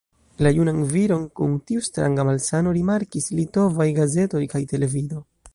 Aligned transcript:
La 0.45 0.51
junan 0.59 0.79
viron 0.93 1.27
kun 1.41 1.53
tiu 1.71 1.83
stranga 1.89 2.27
malsano 2.31 2.75
rimarkis 2.81 3.31
litovaj 3.41 3.91
gazetoj 4.03 4.47
kaj 4.57 4.65
televido. 4.75 5.25